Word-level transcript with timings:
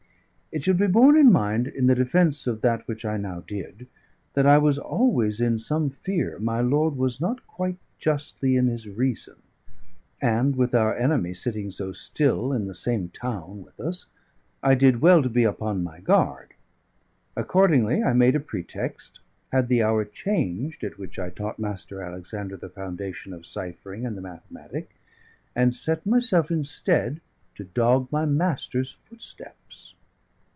It 0.53 0.63
should 0.65 0.75
be 0.77 0.87
borne 0.87 1.15
in 1.17 1.31
mind, 1.31 1.67
in 1.67 1.87
the 1.87 1.95
defence 1.95 2.45
of 2.45 2.59
that 2.59 2.85
which 2.85 3.05
I 3.05 3.15
now 3.15 3.39
did, 3.47 3.87
that 4.33 4.45
I 4.45 4.57
was 4.57 4.77
always 4.77 5.39
in 5.39 5.57
some 5.57 5.89
fear 5.89 6.39
my 6.39 6.59
lord 6.59 6.97
was 6.97 7.21
not 7.21 7.47
quite 7.47 7.77
justly 7.99 8.57
in 8.57 8.67
his 8.67 8.89
reason; 8.89 9.37
and 10.21 10.57
with 10.57 10.75
our 10.75 10.93
enemy 10.93 11.33
sitting 11.33 11.71
so 11.71 11.93
still 11.93 12.51
in 12.51 12.65
the 12.67 12.75
same 12.75 13.07
town 13.07 13.63
with 13.63 13.79
us, 13.79 14.07
I 14.61 14.75
did 14.75 14.99
well 14.99 15.23
to 15.23 15.29
be 15.29 15.45
upon 15.45 15.85
my 15.85 16.01
guard. 16.01 16.53
Accordingly 17.37 18.03
I 18.03 18.11
made 18.11 18.35
a 18.35 18.41
pretext, 18.41 19.21
had 19.53 19.69
the 19.69 19.81
hour 19.81 20.03
changed 20.03 20.83
at 20.83 20.97
which 20.97 21.17
I 21.17 21.29
taught 21.29 21.61
Mr. 21.61 22.05
Alexander 22.05 22.57
the 22.57 22.67
foundation 22.67 23.31
of 23.31 23.45
ciphering 23.45 24.05
and 24.05 24.17
the 24.17 24.21
mathematic, 24.21 24.89
and 25.55 25.73
set 25.73 26.05
myself 26.05 26.51
instead 26.51 27.21
to 27.55 27.63
dog 27.63 28.09
my 28.11 28.25
master's 28.25 28.91
footsteps. 28.91 29.95